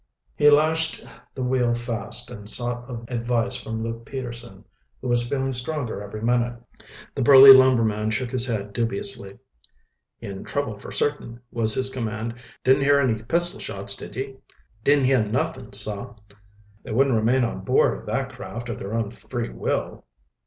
He 0.35 0.49
lashed 0.49 1.05
the 1.35 1.43
wheel 1.43 1.75
fast 1.75 2.31
and 2.31 2.49
sought 2.49 2.89
advice 3.07 3.55
from 3.55 3.83
Luke 3.83 4.03
Peterson, 4.03 4.65
who 4.99 5.07
was 5.07 5.27
feeling 5.27 5.53
stronger 5.53 6.01
every 6.01 6.23
minute. 6.23 6.55
The 7.13 7.21
burly 7.21 7.53
lumberman 7.53 8.09
shook 8.09 8.31
his 8.31 8.47
head 8.47 8.73
dubiously. 8.73 9.37
"In 10.19 10.43
trouble 10.43 10.79
for 10.79 10.89
certain," 10.89 11.39
was 11.51 11.75
his 11.75 11.91
comment. 11.91 12.33
"Didn't 12.63 12.81
hear 12.81 12.99
any 12.99 13.21
pistol 13.21 13.59
shots, 13.59 13.95
did 13.95 14.15
ye?" 14.15 14.37
"Didn't 14.83 15.05
heah 15.05 15.21
nuffin, 15.21 15.71
sah." 15.71 16.15
"They 16.81 16.91
wouldn't 16.91 17.15
remain 17.15 17.43
on 17.43 17.59
board 17.63 17.99
of 17.99 18.05
that 18.07 18.33
craft 18.33 18.69
of 18.69 18.79
their 18.79 18.95
own 18.95 19.11
free 19.11 19.49
will." 19.51 20.05